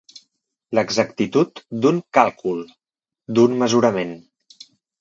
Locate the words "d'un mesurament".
3.37-4.19